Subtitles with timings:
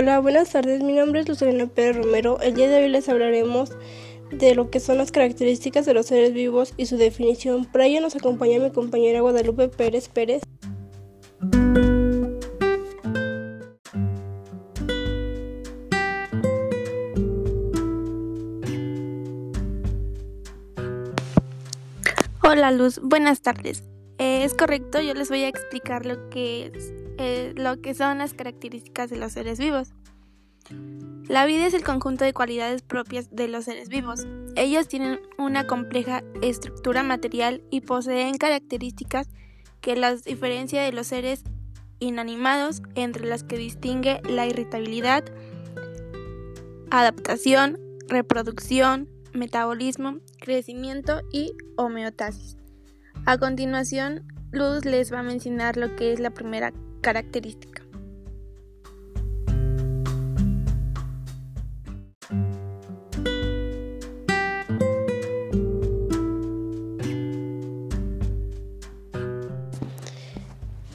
[0.00, 0.80] Hola, buenas tardes.
[0.80, 2.40] Mi nombre es Luciana Pérez Romero.
[2.40, 3.72] El día de hoy les hablaremos
[4.30, 7.64] de lo que son las características de los seres vivos y su definición.
[7.64, 10.42] Para ello nos acompaña mi compañera Guadalupe Pérez Pérez.
[22.44, 23.82] Hola Luz, buenas tardes.
[24.18, 28.18] Eh, es correcto, yo les voy a explicar lo que es eh, lo que son
[28.18, 29.92] las características de los seres vivos.
[31.28, 34.26] La vida es el conjunto de cualidades propias de los seres vivos.
[34.56, 39.28] Ellos tienen una compleja estructura material y poseen características
[39.80, 41.44] que las diferencia de los seres
[42.00, 45.24] inanimados, entre las que distingue la irritabilidad,
[46.90, 52.56] adaptación, reproducción, metabolismo, crecimiento y homeostasis.
[53.26, 57.82] A continuación, Luz les va a mencionar lo que es la primera característica.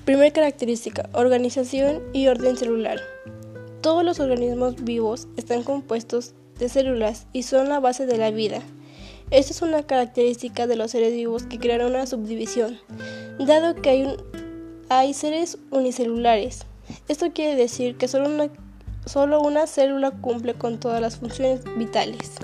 [0.05, 2.99] Primera característica, organización y orden celular.
[3.81, 8.61] Todos los organismos vivos están compuestos de células y son la base de la vida.
[9.31, 12.79] Esta es una característica de los seres vivos que crearon una subdivisión,
[13.39, 14.42] dado que hay un
[14.89, 16.65] hay seres unicelulares.
[17.07, 18.49] Esto quiere decir que solo una,
[19.05, 22.35] solo una célula cumple con todas las funciones vitales.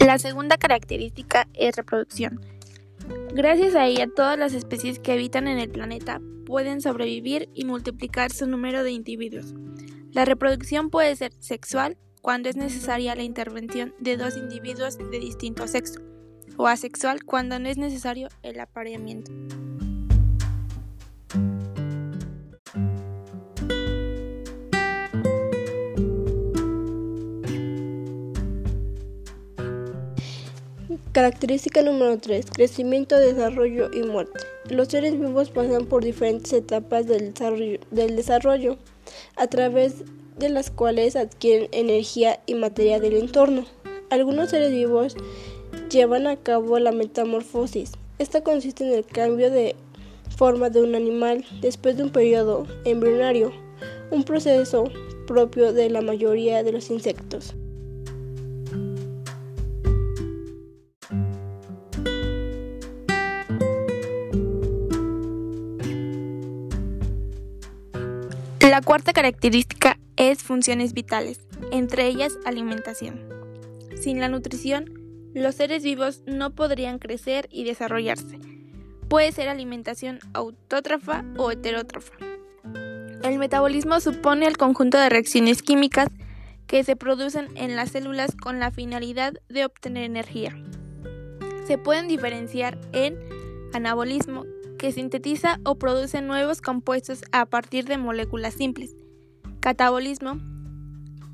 [0.00, 2.40] La segunda característica es reproducción.
[3.34, 8.32] Gracias a ella, todas las especies que habitan en el planeta pueden sobrevivir y multiplicar
[8.32, 9.52] su número de individuos.
[10.16, 15.68] La reproducción puede ser sexual cuando es necesaria la intervención de dos individuos de distinto
[15.68, 16.00] sexo,
[16.56, 19.30] o asexual cuando no es necesario el apareamiento.
[31.12, 32.46] Característica número 3.
[32.54, 34.40] Crecimiento, desarrollo y muerte.
[34.70, 38.78] Los seres vivos pasan por diferentes etapas del desarrollo, del desarrollo
[39.36, 40.04] a través
[40.38, 43.64] de las cuales adquieren energía y materia del entorno.
[44.10, 45.16] Algunos seres vivos
[45.90, 47.92] llevan a cabo la metamorfosis.
[48.18, 49.76] Esta consiste en el cambio de
[50.36, 53.52] forma de un animal después de un periodo embrionario,
[54.10, 54.84] un proceso
[55.26, 57.54] propio de la mayoría de los insectos.
[68.68, 71.38] La cuarta característica es funciones vitales,
[71.70, 73.20] entre ellas alimentación.
[73.94, 74.90] Sin la nutrición,
[75.34, 78.40] los seres vivos no podrían crecer y desarrollarse.
[79.08, 82.14] Puede ser alimentación autótrofa o heterótrofa.
[83.22, 86.08] El metabolismo supone el conjunto de reacciones químicas
[86.66, 90.60] que se producen en las células con la finalidad de obtener energía.
[91.68, 93.16] Se pueden diferenciar en
[93.72, 94.44] anabolismo,
[94.76, 98.94] que sintetiza o produce nuevos compuestos a partir de moléculas simples.
[99.60, 100.40] Catabolismo.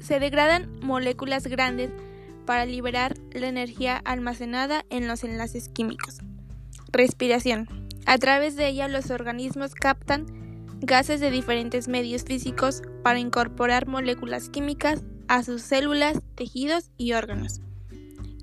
[0.00, 1.91] Se degradan moléculas grandes
[2.47, 6.19] para liberar la energía almacenada en los enlaces químicos.
[6.92, 7.69] Respiración.
[8.06, 10.26] A través de ella los organismos captan
[10.80, 17.60] gases de diferentes medios físicos para incorporar moléculas químicas a sus células, tejidos y órganos.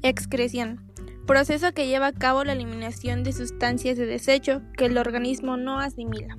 [0.01, 0.88] Excreción
[1.29, 5.79] proceso que lleva a cabo la eliminación de sustancias de desecho que el organismo no
[5.79, 6.35] asimila.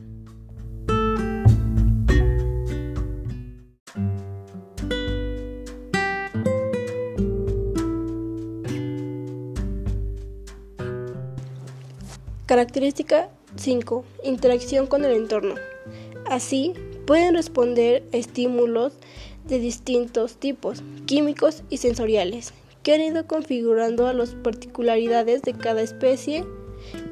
[12.47, 14.05] Característica 5.
[14.25, 15.55] Interacción con el entorno.
[16.29, 16.73] Así,
[17.07, 18.95] pueden responder a estímulos
[19.45, 25.83] de distintos tipos, químicos y sensoriales, que han ido configurando a las particularidades de cada
[25.83, 26.47] especie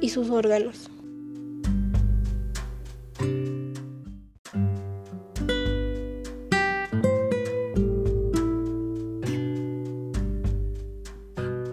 [0.01, 0.91] y sus órganos.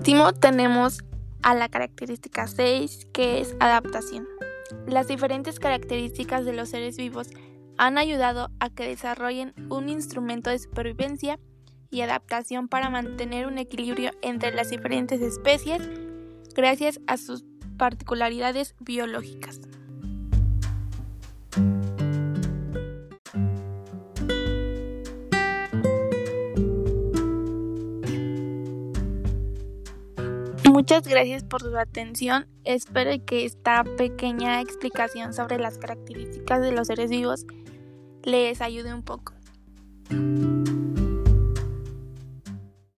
[0.05, 1.03] Último tenemos
[1.41, 4.27] a la característica 6 que es adaptación.
[4.85, 7.29] Las diferentes características de los seres vivos
[7.77, 11.39] han ayudado a que desarrollen un instrumento de supervivencia
[11.89, 15.81] y adaptación para mantener un equilibrio entre las diferentes especies
[16.55, 17.43] gracias a sus
[17.77, 19.59] particularidades biológicas.
[30.75, 32.47] Muchas gracias por su atención.
[32.65, 37.45] Espero que esta pequeña explicación sobre las características de los seres vivos
[38.23, 39.33] les ayude un poco.